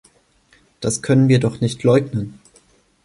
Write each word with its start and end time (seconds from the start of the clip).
Das 0.79 1.03
können 1.03 1.27
wir 1.27 1.39
doch 1.39 1.61
nicht 1.61 1.83
leugnen. 1.83 2.39